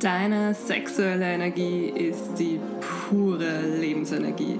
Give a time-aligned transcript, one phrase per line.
[0.00, 2.60] Deine sexuelle Energie ist die
[3.08, 4.56] pure Lebensenergie.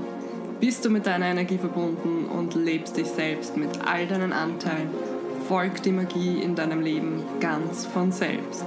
[0.58, 4.88] Bist du mit deiner Energie verbunden und lebst dich selbst mit all deinen Anteilen,
[5.46, 8.64] folgt die Magie in deinem Leben ganz von selbst.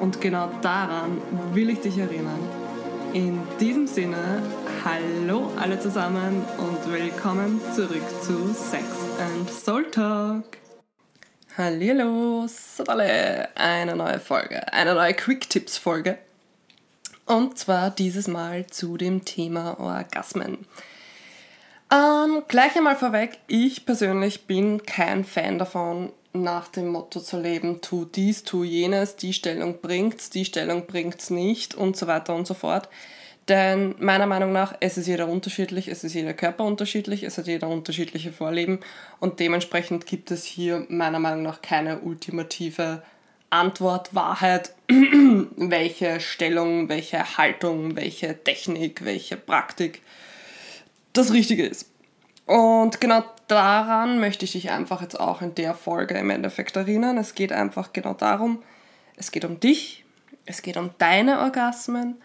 [0.00, 1.18] Und genau daran
[1.52, 2.40] will ich dich erinnern.
[3.12, 4.42] In diesem Sinne,
[4.86, 8.84] hallo alle zusammen und willkommen zurück zu Sex
[9.20, 10.65] and Soul Talk.
[11.58, 12.46] Hallo,
[12.86, 16.18] alle, eine neue Folge, eine neue Quick Tips Folge.
[17.24, 20.66] Und zwar dieses Mal zu dem Thema Orgasmen.
[21.90, 27.80] Ähm, gleich einmal vorweg, ich persönlich bin kein Fan davon, nach dem Motto zu leben,
[27.80, 32.46] tu dies, tu jenes, die Stellung bringt's, die Stellung bringt's nicht und so weiter und
[32.46, 32.90] so fort.
[33.48, 37.46] Denn meiner Meinung nach, es ist jeder unterschiedlich, es ist jeder Körper unterschiedlich, es hat
[37.46, 38.80] jeder unterschiedliche Vorleben
[39.20, 43.02] und dementsprechend gibt es hier meiner Meinung nach keine ultimative
[43.50, 50.02] Antwort, Wahrheit, welche Stellung, welche Haltung, welche Technik, welche Praktik
[51.12, 51.88] das Richtige ist.
[52.46, 57.16] Und genau daran möchte ich dich einfach jetzt auch in der Folge im Endeffekt erinnern.
[57.16, 58.62] Es geht einfach genau darum,
[59.16, 60.04] es geht um dich,
[60.46, 62.16] es geht um deine Orgasmen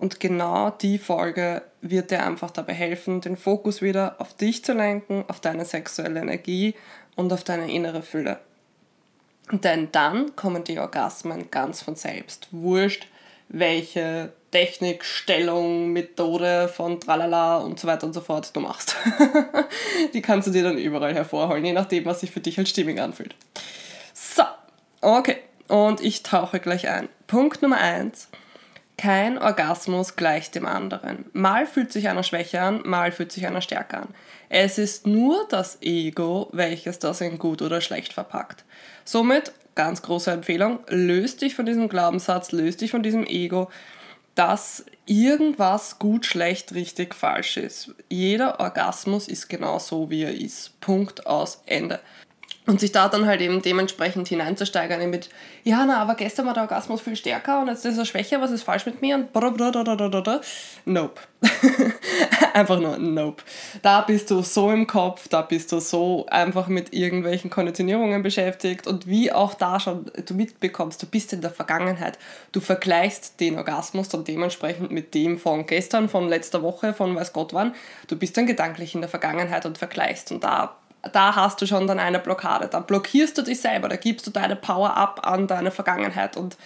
[0.00, 4.72] und genau die Folge wird dir einfach dabei helfen, den Fokus wieder auf dich zu
[4.72, 6.74] lenken, auf deine sexuelle Energie
[7.16, 8.40] und auf deine innere Fülle.
[9.52, 12.48] Denn dann kommen die Orgasmen ganz von selbst.
[12.50, 13.08] Wurscht,
[13.50, 18.96] welche Technik, Stellung, Methode von Tralala und so weiter und so fort du machst.
[20.14, 22.98] die kannst du dir dann überall hervorholen, je nachdem, was sich für dich als stimmig
[23.00, 23.34] anfühlt.
[24.14, 24.44] So,
[25.02, 25.36] okay.
[25.68, 27.08] Und ich tauche gleich ein.
[27.26, 28.28] Punkt Nummer eins
[29.00, 31.24] kein Orgasmus gleich dem anderen.
[31.32, 34.08] Mal fühlt sich einer schwächer an, mal fühlt sich einer stärker an.
[34.50, 38.64] Es ist nur das Ego, welches das in gut oder schlecht verpackt.
[39.06, 43.70] Somit, ganz große Empfehlung, löst dich von diesem Glaubenssatz, löst dich von diesem Ego,
[44.34, 47.94] dass irgendwas gut, schlecht, richtig, falsch ist.
[48.10, 50.78] Jeder Orgasmus ist genau so, wie er ist.
[50.82, 52.00] Punkt aus Ende.
[52.66, 55.30] Und sich da dann halt eben dementsprechend hineinzusteigern mit,
[55.64, 58.50] ja, na, aber gestern war der Orgasmus viel stärker und jetzt ist er schwächer, was
[58.50, 59.16] ist falsch mit mir?
[59.16, 59.32] Und
[60.84, 61.20] nope.
[62.54, 63.42] einfach nur nope.
[63.80, 68.86] Da bist du so im Kopf, da bist du so einfach mit irgendwelchen Konditionierungen beschäftigt
[68.86, 72.18] und wie auch da schon du mitbekommst, du bist in der Vergangenheit.
[72.52, 77.32] Du vergleichst den Orgasmus dann dementsprechend mit dem von gestern, von letzter Woche, von weiß
[77.32, 77.74] Gott wann.
[78.06, 80.76] Du bist dann gedanklich in der Vergangenheit und vergleichst und da
[81.12, 82.68] da hast du schon dann eine Blockade.
[82.68, 86.56] Da blockierst du dich selber, da gibst du deine Power ab an deine Vergangenheit und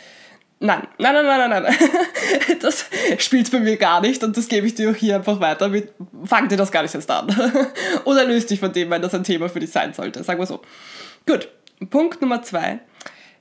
[0.61, 1.77] nein, nein, nein, nein, nein, nein.
[2.61, 2.87] Das
[3.19, 5.71] spielt bei mir gar nicht und das gebe ich dir auch hier einfach weiter.
[6.25, 7.35] Fang dir das gar nicht erst an.
[8.05, 10.25] Oder löst dich von dem, wenn das ein Thema für dich sein sollte.
[10.25, 10.61] Sagen wir so.
[11.27, 11.49] Gut,
[11.91, 12.81] Punkt Nummer zwei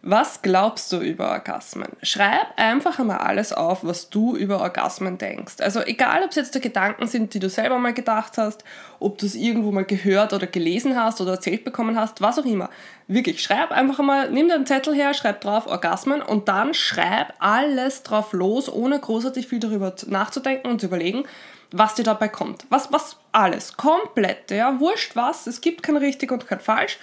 [0.05, 1.87] was glaubst du über Orgasmen?
[2.01, 5.61] Schreib einfach einmal alles auf, was du über Orgasmen denkst.
[5.61, 8.65] Also egal, ob es jetzt die Gedanken sind, die du selber mal gedacht hast,
[8.99, 12.43] ob du es irgendwo mal gehört oder gelesen hast oder erzählt bekommen hast, was auch
[12.43, 12.69] immer.
[13.07, 18.03] Wirklich, schreib einfach einmal, nimm deinen Zettel her, schreib drauf Orgasmen und dann schreib alles
[18.03, 21.23] drauf los, ohne großartig viel darüber nachzudenken und zu überlegen,
[21.71, 22.65] was dir dabei kommt.
[22.69, 23.77] Was, was, alles.
[23.77, 25.47] Komplett, ja, wurscht was.
[25.47, 26.99] Es gibt kein richtig und kein falsch.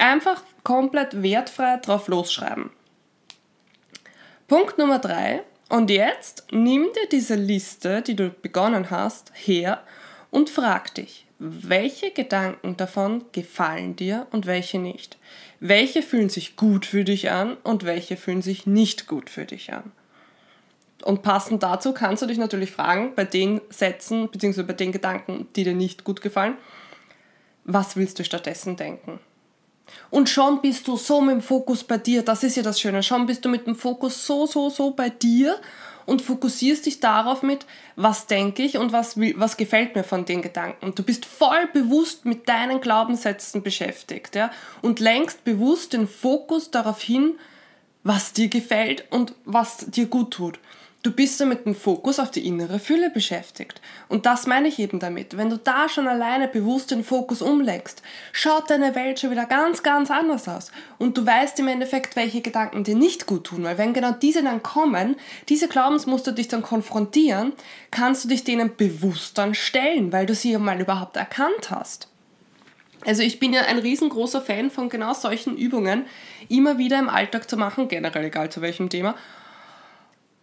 [0.00, 2.70] Einfach komplett wertfrei drauf losschreiben.
[4.48, 5.42] Punkt Nummer drei.
[5.68, 9.82] Und jetzt nimm dir diese Liste, die du begonnen hast, her
[10.30, 15.18] und frag dich, welche Gedanken davon gefallen dir und welche nicht?
[15.60, 19.70] Welche fühlen sich gut für dich an und welche fühlen sich nicht gut für dich
[19.70, 19.92] an?
[21.04, 24.62] Und passend dazu kannst du dich natürlich fragen, bei den Sätzen bzw.
[24.62, 26.56] bei den Gedanken, die dir nicht gut gefallen,
[27.64, 29.20] was willst du stattdessen denken?
[30.10, 32.22] Und schon bist du so mit dem Fokus bei dir.
[32.22, 33.02] Das ist ja das Schöne.
[33.02, 35.58] Schon bist du mit dem Fokus so, so, so bei dir
[36.06, 40.42] und fokussierst dich darauf mit, was denke ich und was, was gefällt mir von den
[40.42, 40.94] Gedanken.
[40.94, 44.50] Du bist voll bewusst mit deinen Glaubenssätzen beschäftigt ja?
[44.82, 47.34] und lenkst bewusst den Fokus darauf hin,
[48.02, 50.58] was dir gefällt und was dir gut tut.
[51.02, 53.80] Du bist ja mit dem Fokus auf die innere Fülle beschäftigt.
[54.10, 55.34] Und das meine ich eben damit.
[55.34, 58.02] Wenn du da schon alleine bewusst den Fokus umlegst,
[58.32, 60.70] schaut deine Welt schon wieder ganz, ganz anders aus.
[60.98, 63.64] Und du weißt im Endeffekt, welche Gedanken dir nicht gut tun.
[63.64, 65.16] Weil wenn genau diese dann kommen,
[65.48, 67.54] diese Glaubensmuster dich dann konfrontieren,
[67.90, 72.08] kannst du dich denen bewusst dann stellen, weil du sie ja mal überhaupt erkannt hast.
[73.06, 76.04] Also ich bin ja ein riesengroßer Fan von genau solchen Übungen,
[76.50, 79.14] immer wieder im Alltag zu machen, generell egal zu welchem Thema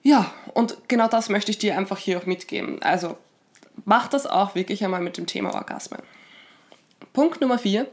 [0.08, 2.82] ja, und genau das möchte ich dir einfach hier auch mitgeben.
[2.82, 3.18] Also
[3.84, 6.02] mach das auch wirklich einmal mit dem Thema Orgasmen.
[7.12, 7.88] Punkt Nummer vier.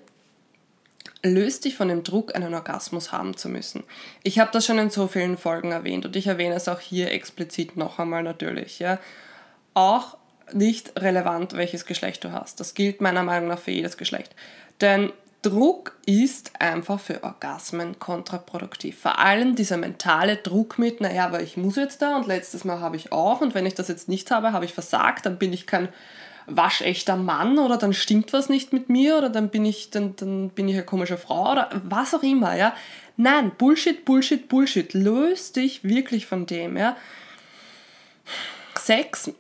[1.25, 3.83] löst dich von dem Druck, einen Orgasmus haben zu müssen.
[4.23, 7.11] Ich habe das schon in so vielen Folgen erwähnt und ich erwähne es auch hier
[7.11, 8.79] explizit noch einmal natürlich.
[8.79, 9.01] Ja.
[9.73, 10.17] Auch
[10.53, 12.61] nicht relevant, welches Geschlecht du hast.
[12.61, 14.37] Das gilt meiner Meinung nach für jedes Geschlecht.
[14.81, 15.13] Denn
[15.45, 18.99] Druck ist einfach für Orgasmen kontraproduktiv.
[18.99, 22.81] Vor allem dieser mentale Druck mit, naja, aber ich muss jetzt da und letztes Mal
[22.81, 25.53] habe ich auch und wenn ich das jetzt nicht habe, habe ich versagt, dann bin
[25.53, 25.89] ich kein
[26.47, 30.49] waschechter Mann oder dann stimmt was nicht mit mir oder dann bin ich, dann, dann
[30.49, 32.75] bin ich eine komische Frau oder was auch immer, ja.
[33.19, 34.95] Nein, Bullshit, Bullshit, Bullshit.
[34.95, 36.97] Löst dich wirklich von dem, ja.
[38.79, 39.31] Sex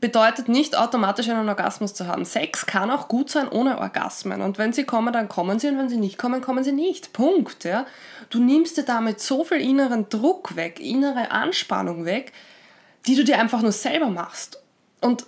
[0.00, 2.24] bedeutet nicht automatisch einen Orgasmus zu haben.
[2.24, 4.40] Sex kann auch gut sein ohne Orgasmen.
[4.40, 7.12] Und wenn sie kommen, dann kommen sie und wenn sie nicht kommen, kommen sie nicht.
[7.12, 7.64] Punkt.
[7.64, 7.86] Ja?
[8.30, 12.32] Du nimmst dir damit so viel inneren Druck weg, innere Anspannung weg,
[13.06, 14.62] die du dir einfach nur selber machst.
[15.00, 15.26] Und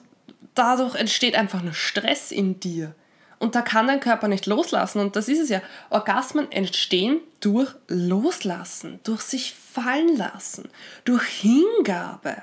[0.55, 2.95] dadurch entsteht einfach nur Stress in dir.
[3.39, 5.01] Und da kann dein Körper nicht loslassen.
[5.01, 5.61] Und das ist es ja.
[5.91, 10.71] Orgasmen entstehen durch Loslassen, durch sich fallen lassen,
[11.05, 12.37] durch Hingabe.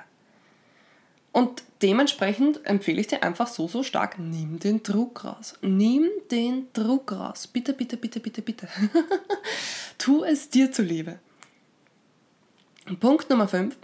[1.32, 5.56] Und dementsprechend empfehle ich dir einfach so, so stark, nimm den Druck raus.
[5.62, 7.48] Nimm den Druck raus.
[7.48, 8.68] Bitte, bitte, bitte, bitte, bitte.
[9.98, 11.20] tu es dir zuliebe.
[13.00, 13.78] Punkt Nummer 5.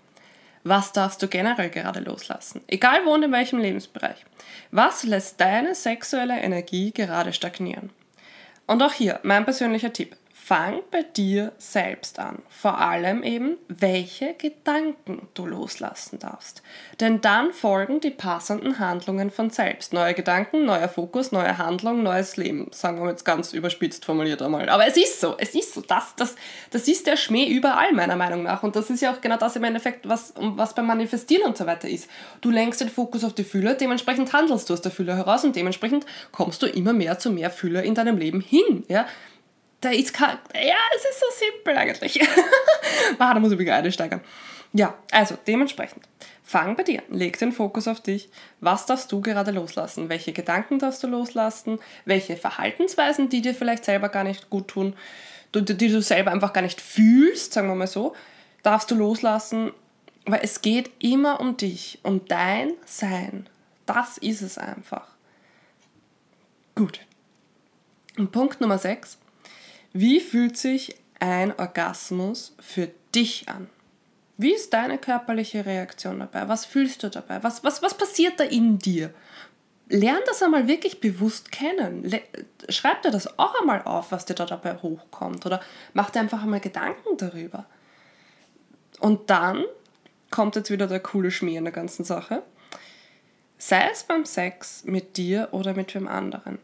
[0.63, 2.61] Was darfst du generell gerade loslassen?
[2.65, 4.25] Egal wo und in welchem Lebensbereich.
[4.71, 7.91] Was lässt deine sexuelle Energie gerade stagnieren?
[8.65, 12.43] Und auch hier mein persönlicher Tipp fang bei dir selbst an.
[12.49, 16.61] Vor allem eben, welche Gedanken du loslassen darfst.
[16.99, 19.93] Denn dann folgen die passenden Handlungen von selbst.
[19.93, 22.67] Neue Gedanken, neuer Fokus, neue Handlung, neues Leben.
[22.71, 24.69] Sagen wir jetzt ganz überspitzt formuliert einmal.
[24.69, 25.81] Aber es ist so, es ist so.
[25.81, 26.35] Das, das,
[26.69, 28.61] das ist der Schmäh überall, meiner Meinung nach.
[28.61, 31.65] Und das ist ja auch genau das im Endeffekt, was, was beim Manifestieren und so
[31.65, 32.07] weiter ist.
[32.41, 35.55] Du lenkst den Fokus auf die Fühler, dementsprechend handelst du aus der Fühler heraus und
[35.55, 38.83] dementsprechend kommst du immer mehr zu mehr Fühler in deinem Leben hin.
[38.89, 39.07] Ja?
[39.81, 42.19] Da ist kein, ja, es ist so simpel eigentlich.
[43.19, 44.21] ah, da muss ich mich einsteigern.
[44.73, 46.03] Ja, also dementsprechend,
[46.43, 48.29] fang bei dir, leg den Fokus auf dich.
[48.59, 50.09] Was darfst du gerade loslassen?
[50.09, 51.79] Welche Gedanken darfst du loslassen?
[52.03, 54.95] Welche Verhaltensweisen, die dir vielleicht selber gar nicht gut tun,
[55.53, 58.15] die, die du selber einfach gar nicht fühlst, sagen wir mal so,
[58.63, 59.71] darfst du loslassen,
[60.25, 63.47] weil es geht immer um dich, um dein Sein.
[63.85, 65.07] Das ist es einfach.
[66.73, 66.99] Gut.
[68.17, 69.19] Und Punkt Nummer 6
[69.97, 73.69] wie fühlt sich ein Orgasmus für dich an?
[74.35, 76.49] Wie ist deine körperliche Reaktion dabei?
[76.49, 77.41] Was fühlst du dabei?
[77.43, 79.13] Was, was, was passiert da in dir?
[79.87, 82.13] Lern das einmal wirklich bewusst kennen.
[82.67, 85.45] Schreib dir das auch einmal auf, was dir da dabei hochkommt.
[85.45, 85.61] Oder
[85.93, 87.65] mach dir einfach einmal Gedanken darüber.
[88.99, 89.63] Und dann
[90.29, 92.43] kommt jetzt wieder der coole Schmäh in der ganzen Sache.
[93.57, 96.59] Sei es beim Sex mit dir oder mit wem anderen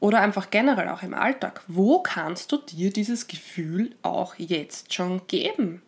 [0.00, 5.26] oder einfach generell auch im Alltag, wo kannst du dir dieses Gefühl auch jetzt schon
[5.26, 5.82] geben?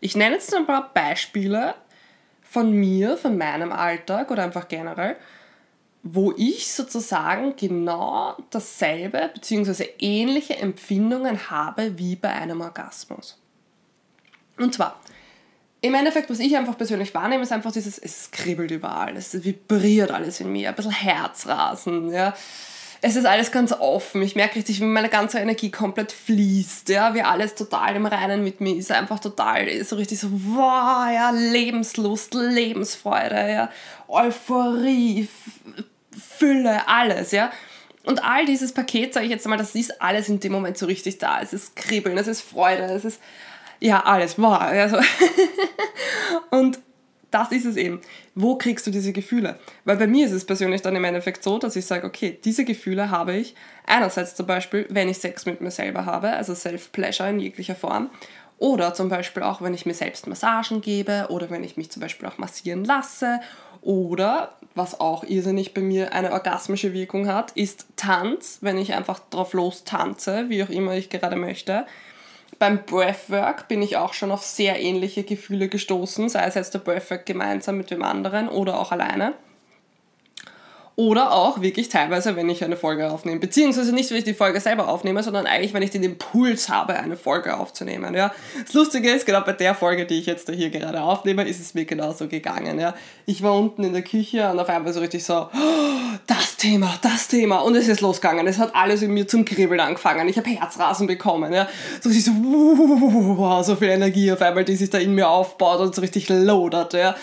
[0.00, 1.74] Ich nenne jetzt ein paar Beispiele
[2.42, 5.16] von mir, von meinem Alltag oder einfach generell,
[6.02, 9.86] wo ich sozusagen genau dasselbe bzw.
[10.00, 13.38] ähnliche Empfindungen habe wie bei einem Orgasmus.
[14.58, 15.00] Und zwar,
[15.80, 20.10] im Endeffekt, was ich einfach persönlich wahrnehme, ist einfach dieses, es kribbelt überall, es vibriert
[20.10, 22.34] alles in mir, ein bisschen Herzrasen, ja
[23.04, 24.22] es ist alles ganz offen.
[24.22, 28.44] Ich merke richtig, wie meine ganze Energie komplett fließt, ja, wie alles total im Reinen
[28.44, 33.70] mit mir ist, einfach total so richtig so, wow, ja, Lebenslust, Lebensfreude, ja,
[34.06, 35.28] Euphorie,
[36.38, 37.50] Fülle, alles, ja.
[38.04, 40.86] Und all dieses Paket, sage ich jetzt mal, das ist alles in dem Moment so
[40.86, 41.40] richtig da.
[41.40, 43.20] Es ist Kribbeln, es ist Freude, es ist,
[43.80, 44.60] ja, alles, wow.
[44.60, 44.98] Also
[46.50, 46.78] und
[47.32, 48.00] das ist es eben.
[48.34, 49.58] Wo kriegst du diese Gefühle?
[49.84, 52.64] Weil bei mir ist es persönlich dann im Endeffekt so, dass ich sage, okay, diese
[52.64, 53.54] Gefühle habe ich
[53.86, 58.10] einerseits zum Beispiel, wenn ich Sex mit mir selber habe, also Self-Pleasure in jeglicher Form,
[58.58, 62.00] oder zum Beispiel auch, wenn ich mir selbst Massagen gebe oder wenn ich mich zum
[62.00, 63.40] Beispiel auch massieren lasse
[63.80, 69.18] oder, was auch irrsinnig bei mir eine orgasmische Wirkung hat, ist Tanz, wenn ich einfach
[69.30, 71.86] drauf los tanze, wie auch immer ich gerade möchte
[72.62, 76.78] beim Breathwork bin ich auch schon auf sehr ähnliche Gefühle gestoßen, sei es jetzt der
[76.78, 79.34] Breathwork gemeinsam mit dem anderen oder auch alleine.
[80.94, 83.40] Oder auch wirklich teilweise, wenn ich eine Folge aufnehme.
[83.40, 86.94] Beziehungsweise nicht, wenn ich die Folge selber aufnehme, sondern eigentlich, wenn ich den Impuls habe,
[86.94, 88.14] eine Folge aufzunehmen.
[88.14, 88.30] Ja.
[88.62, 91.72] Das Lustige ist, genau bei der Folge, die ich jetzt hier gerade aufnehme, ist es
[91.72, 92.78] mir genauso gegangen.
[92.78, 92.94] Ja.
[93.24, 96.94] Ich war unten in der Küche und auf einmal so richtig so, oh, das Thema,
[97.00, 97.60] das Thema.
[97.60, 98.46] Und es ist losgegangen.
[98.46, 100.28] Es hat alles in mir zum Kribbeln angefangen.
[100.28, 101.54] Ich habe Herzrasen bekommen.
[101.54, 101.68] Ja.
[102.02, 105.80] So richtig so, wow, so viel Energie auf einmal, die sich da in mir aufbaut
[105.80, 106.92] und so richtig lodert.
[106.92, 107.16] Ja.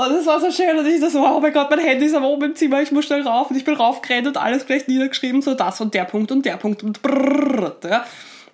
[0.00, 2.14] Und das war so schön und ich dachte so, oh mein Gott, mein Handy ist
[2.14, 4.88] am oben im Zimmer, ich muss schnell rauf und ich bin raufgerannt und alles gleich
[4.88, 8.06] niedergeschrieben, so das und der Punkt und der Punkt und brrrr, ja.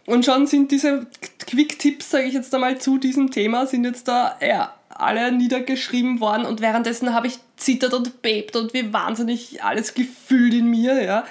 [0.07, 1.07] Und schon sind diese
[1.47, 6.47] Quick-Tipps, sage ich jetzt einmal, zu diesem Thema, sind jetzt da, ja, alle niedergeschrieben worden
[6.47, 11.25] und währenddessen habe ich zittert und bebt und wie wahnsinnig alles gefühlt in mir, ja.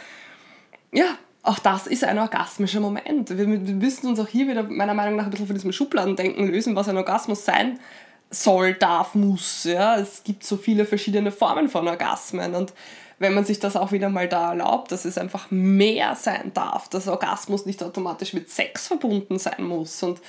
[0.93, 3.37] Ja, auch das ist ein orgasmischer Moment.
[3.37, 6.47] Wir, wir müssen uns auch hier wieder meiner Meinung nach ein bisschen von diesem Schubladendenken
[6.47, 7.81] lösen, was ein Orgasmus sein
[8.29, 9.63] soll, darf, muss.
[9.63, 9.97] Ja?
[9.97, 12.73] Es gibt so viele verschiedene Formen von Orgasmen und
[13.17, 16.89] wenn man sich das auch wieder mal da erlaubt, dass es einfach mehr sein darf,
[16.89, 20.19] dass Orgasmus nicht automatisch mit Sex verbunden sein muss und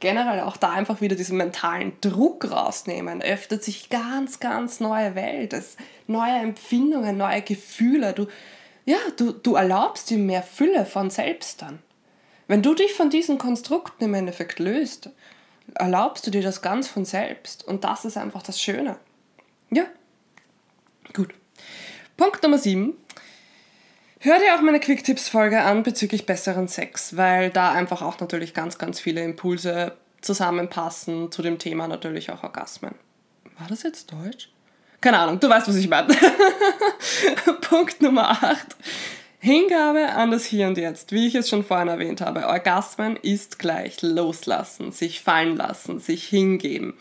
[0.00, 5.54] generell auch da einfach wieder diesen mentalen Druck rausnehmen, öffnet sich ganz, ganz neue Welt,
[5.54, 8.12] es, neue Empfindungen, neue Gefühle.
[8.12, 8.26] Du,
[8.84, 11.78] ja, du, du erlaubst dir mehr Fülle von selbst dann.
[12.46, 15.08] Wenn du dich von diesen Konstrukten im Endeffekt löst,
[15.74, 17.66] erlaubst du dir das ganz von selbst.
[17.66, 18.96] Und das ist einfach das Schöne.
[19.70, 19.84] Ja,
[21.12, 21.34] gut.
[22.16, 22.94] Punkt Nummer 7.
[24.20, 28.78] Hör dir auch meine Quick-Tipps-Folge an bezüglich besseren Sex, weil da einfach auch natürlich ganz,
[28.78, 32.94] ganz viele Impulse zusammenpassen zu dem Thema natürlich auch Orgasmen.
[33.58, 34.48] War das jetzt Deutsch?
[35.00, 36.08] Keine Ahnung, du weißt, was ich meine.
[37.60, 38.76] Punkt Nummer 8.
[39.44, 41.12] Hingabe an das Hier und Jetzt.
[41.12, 46.24] Wie ich es schon vorhin erwähnt habe, Orgasmen ist gleich loslassen, sich fallen lassen, sich
[46.24, 46.94] hingeben.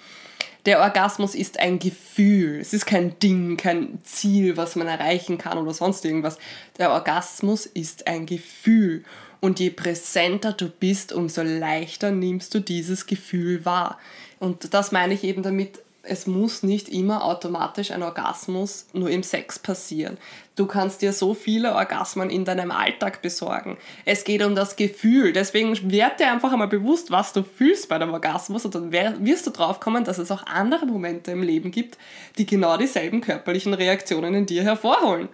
[0.66, 2.60] Der Orgasmus ist ein Gefühl.
[2.60, 6.38] Es ist kein Ding, kein Ziel, was man erreichen kann oder sonst irgendwas.
[6.78, 9.06] Der Orgasmus ist ein Gefühl.
[9.40, 13.98] Und je präsenter du bist, umso leichter nimmst du dieses Gefühl wahr.
[14.40, 19.24] Und das meine ich eben damit, es muss nicht immer automatisch ein Orgasmus nur im
[19.24, 20.18] Sex passieren.
[20.58, 23.78] Du kannst dir so viele Orgasmen in deinem Alltag besorgen.
[24.04, 25.32] Es geht um das Gefühl.
[25.32, 29.48] Deswegen werd dir einfach einmal bewusst, was du fühlst bei dem Orgasmus und dann wirst
[29.48, 31.98] du drauf kommen, dass es auch andere Momente im Leben gibt,
[32.38, 35.30] die genau dieselben körperlichen Reaktionen in dir hervorholen.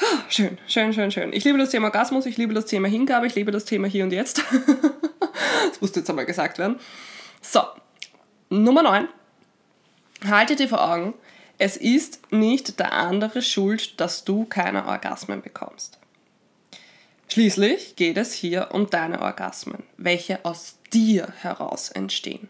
[0.00, 1.32] Ah, schön, schön, schön, schön.
[1.34, 4.04] Ich liebe das Thema Orgasmus, ich liebe das Thema Hingabe, ich liebe das Thema Hier
[4.04, 4.42] und Jetzt.
[5.70, 6.80] das musste jetzt einmal gesagt werden.
[7.42, 7.60] So,
[8.48, 9.08] Nummer 9
[10.26, 11.14] Halte dir vor Augen,
[11.58, 15.98] es ist nicht der andere schuld, dass du keine Orgasmen bekommst.
[17.28, 22.48] Schließlich geht es hier um deine Orgasmen, welche aus dir heraus entstehen.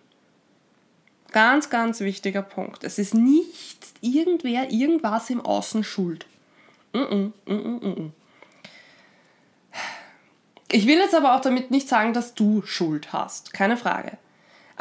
[1.31, 2.85] Ganz, ganz wichtiger Punkt.
[2.85, 6.27] Es ist nicht irgendwer, irgendwas im Außen schuld.
[6.93, 8.13] Mm -mm, mm
[10.75, 13.53] ich will jetzt aber auch damit nicht sagen, dass du Schuld hast.
[13.53, 14.17] Keine Frage.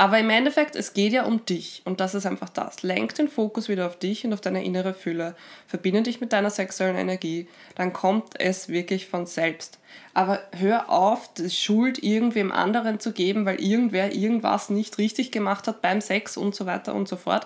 [0.02, 2.82] Aber im Endeffekt, es geht ja um dich und das ist einfach das.
[2.82, 5.36] Lenk den Fokus wieder auf dich und auf deine innere Fülle.
[5.68, 7.48] Verbinde dich mit deiner sexuellen Energie.
[7.76, 9.78] Dann kommt es wirklich von selbst.
[10.16, 15.68] Aber hör auf, die Schuld irgendwem anderen zu geben, weil irgendwer irgendwas nicht richtig gemacht
[15.68, 17.46] hat beim Sex und so weiter und so fort.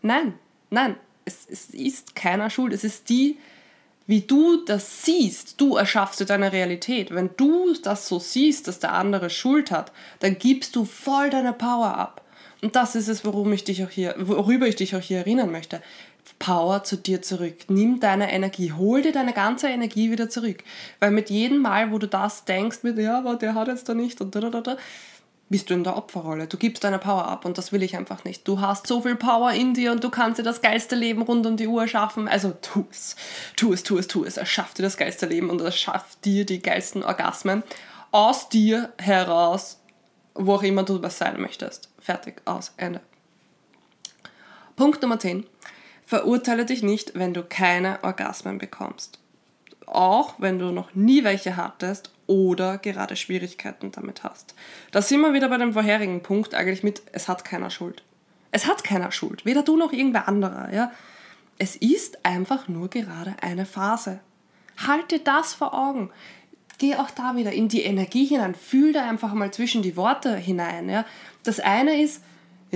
[0.00, 0.34] Nein,
[0.70, 0.94] nein,
[1.24, 2.72] es, es ist keiner Schuld.
[2.72, 3.36] Es ist die
[4.06, 7.12] wie du das siehst, du erschaffst deine Realität.
[7.14, 11.52] Wenn du das so siehst, dass der andere Schuld hat, dann gibst du voll deine
[11.52, 12.22] Power ab.
[12.62, 15.50] Und das ist es, worum ich dich auch hier, worüber ich dich auch hier erinnern
[15.50, 15.82] möchte.
[16.38, 17.54] Power zu dir zurück.
[17.68, 20.62] Nimm deine Energie, hol dir deine ganze Energie wieder zurück.
[21.00, 23.94] Weil mit jedem Mal, wo du das denkst, mit, ja, aber der hat jetzt da
[23.94, 24.76] nicht und da, da, da,
[25.48, 26.46] bist du in der Opferrolle.
[26.46, 28.46] Du gibst deine Power ab und das will ich einfach nicht.
[28.48, 31.46] Du hast so viel Power in dir und du kannst dir das geilste Leben rund
[31.46, 32.26] um die Uhr schaffen.
[32.26, 33.14] Also tu es.
[33.56, 34.36] Tu es, tu es, tu es.
[34.36, 37.62] Erschaff dir das geilste Leben und erschaff dir die geilsten Orgasmen
[38.10, 39.78] aus dir heraus,
[40.34, 41.90] wo auch immer du was sein möchtest.
[42.00, 43.00] Fertig, aus, Ende.
[44.74, 45.46] Punkt Nummer 10.
[46.04, 49.18] Verurteile dich nicht, wenn du keine Orgasmen bekommst.
[49.86, 54.54] Auch wenn du noch nie welche hattest oder gerade Schwierigkeiten damit hast.
[54.90, 58.02] Da sind wir wieder bei dem vorherigen Punkt eigentlich mit, es hat keiner Schuld.
[58.50, 60.72] Es hat keiner Schuld, weder du noch irgendwer anderer.
[60.72, 60.92] Ja?
[61.58, 64.20] Es ist einfach nur gerade eine Phase.
[64.86, 66.10] Halte das vor Augen.
[66.78, 68.54] Geh auch da wieder in die Energie hinein.
[68.54, 70.88] Fühl da einfach mal zwischen die Worte hinein.
[70.88, 71.06] Ja?
[71.44, 72.22] Das eine ist,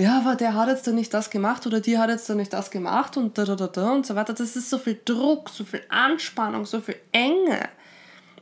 [0.01, 2.53] ja, aber der hat jetzt da nicht das gemacht oder die hat jetzt da nicht
[2.53, 4.33] das gemacht und da, da, da, da und so weiter.
[4.33, 7.69] Das ist so viel Druck, so viel Anspannung, so viel Enge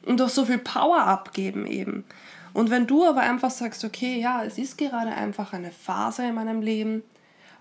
[0.06, 2.06] und auch so viel Power abgeben eben.
[2.54, 6.36] Und wenn du aber einfach sagst, okay, ja, es ist gerade einfach eine Phase in
[6.36, 7.04] meinem Leben,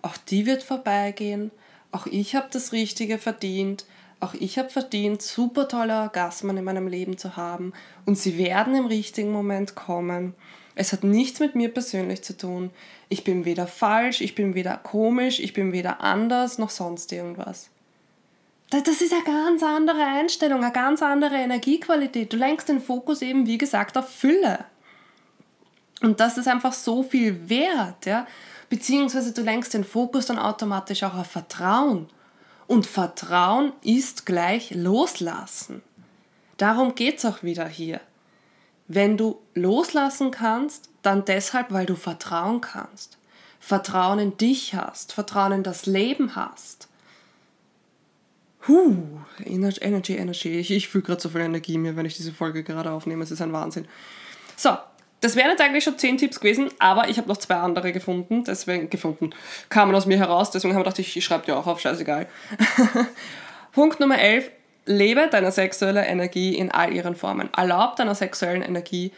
[0.03, 1.51] auch die wird vorbeigehen,
[1.91, 3.85] auch ich habe das Richtige verdient,
[4.21, 7.73] auch ich habe verdient, super tolle Orgasmen in meinem Leben zu haben
[8.07, 10.35] und sie werden im richtigen Moment kommen.
[10.79, 12.71] Es hat nichts mit mir persönlich zu tun.
[13.09, 17.69] Ich bin weder falsch, ich bin weder komisch, ich bin weder anders noch sonst irgendwas.
[18.71, 22.33] Das ist eine ganz andere Einstellung, eine ganz andere Energiequalität.
[22.33, 24.65] Du lenkst den Fokus eben, wie gesagt, auf Fülle.
[26.03, 28.07] Und das ist einfach so viel wert.
[28.07, 28.27] Ja?
[28.69, 32.09] beziehungsweise du lenkst den Fokus dann automatisch auch auf Vertrauen.
[32.67, 35.83] Und Vertrauen ist gleich Loslassen.
[36.59, 38.01] Darum geht es auch wieder hier.
[38.89, 43.19] Wenn du loslassen kannst, dann deshalb, weil du vertrauen kannst.
[43.61, 46.89] Vertrauen in dich hast, Vertrauen in das Leben hast.
[48.67, 48.97] Huh,
[49.45, 50.59] Energy, Energy.
[50.59, 53.23] Ich, ich fühle gerade so viel Energie mir, wenn ich diese Folge gerade aufnehme.
[53.23, 53.87] Es ist ein Wahnsinn.
[54.57, 54.77] So,
[55.21, 58.45] das wären jetzt eigentlich schon zehn Tipps gewesen, aber ich habe noch zwei andere gefunden,
[58.45, 59.31] deswegen gefunden,
[59.69, 62.29] kamen aus mir heraus, deswegen habe ich gedacht, ich, ich schreibe dir auch auf, scheißegal.
[63.73, 64.51] Punkt Nummer 11,
[64.89, 67.51] lebe deine sexuelle Energie in all ihren Formen.
[67.55, 69.13] Erlaub deiner sexuellen Energie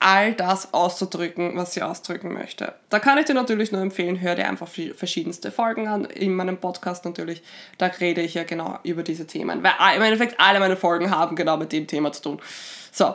[0.00, 2.72] all das auszudrücken, was sie ausdrücken möchte.
[2.88, 6.56] Da kann ich dir natürlich nur empfehlen, hör dir einfach verschiedenste Folgen an, in meinem
[6.56, 7.42] Podcast natürlich.
[7.76, 9.62] Da rede ich ja genau über diese Themen.
[9.62, 12.42] Weil im Endeffekt alle meine Folgen haben genau mit dem Thema zu tun.
[12.90, 13.14] So,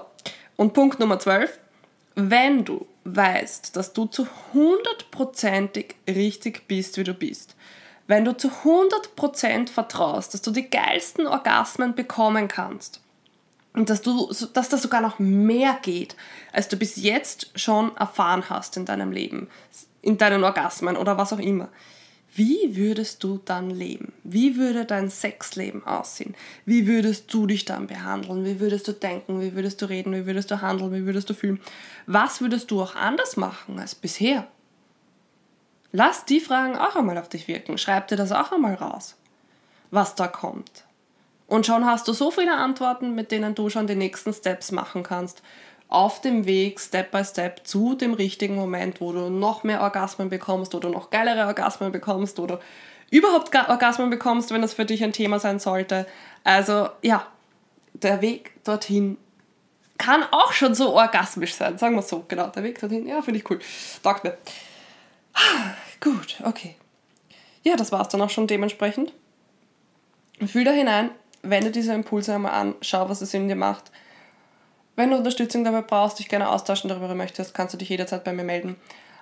[0.58, 1.58] und Punkt Nummer 12,
[2.14, 7.56] wenn du weißt, dass du zu hundertprozentig richtig bist, wie du bist,
[8.08, 13.02] wenn du zu 100% vertraust, dass du die geilsten Orgasmen bekommen kannst
[13.74, 16.16] und dass, du, dass das sogar noch mehr geht,
[16.54, 19.48] als du bis jetzt schon erfahren hast in deinem Leben,
[20.02, 21.70] in deinen Orgasmen oder was auch immer,
[22.38, 24.12] wie würdest du dann leben?
[24.26, 26.36] Wie würde dein Sexleben aussehen?
[26.66, 28.44] Wie würdest du dich dann behandeln?
[28.44, 29.40] Wie würdest du denken?
[29.40, 30.14] Wie würdest du reden?
[30.14, 30.92] Wie würdest du handeln?
[30.92, 31.62] Wie würdest du fühlen?
[32.08, 34.48] Was würdest du auch anders machen als bisher?
[35.98, 37.78] Lass die Fragen auch einmal auf dich wirken.
[37.78, 39.16] Schreib dir das auch einmal raus,
[39.92, 40.84] was da kommt.
[41.48, 45.04] Und schon hast du so viele Antworten, mit denen du schon die nächsten Steps machen
[45.04, 45.42] kannst,
[45.88, 50.30] auf dem Weg Step by Step zu dem richtigen Moment, wo du noch mehr Orgasmen
[50.30, 52.60] bekommst, du noch geilere Orgasmen bekommst oder
[53.10, 56.06] überhaupt Orgasmen bekommst, wenn das für dich ein Thema sein sollte.
[56.44, 57.26] Also ja,
[57.94, 59.16] der Weg dorthin
[59.98, 62.26] kann auch schon so orgasmisch sein, sagen wir so.
[62.28, 63.60] Genau, der Weg dorthin, ja, finde ich cool.
[64.04, 64.38] Taugt mir.
[66.02, 66.76] Gut, okay.
[67.64, 69.14] Ja, das war es dann auch schon dementsprechend.
[70.46, 71.12] Fühl da hinein,
[71.42, 73.92] wende diese Impulse einmal an, schau, was es in dir macht.
[74.96, 78.34] Wenn du Unterstützung dabei brauchst, dich gerne austauschen darüber möchtest, kannst du dich jederzeit bei
[78.34, 78.76] mir melden.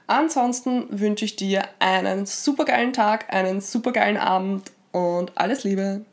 [0.07, 6.05] Ansonsten wünsche ich dir einen supergeilen Tag, einen supergeilen Abend und alles Liebe.